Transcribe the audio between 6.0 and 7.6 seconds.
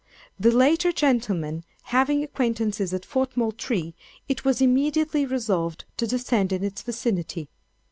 descend in its vicinity.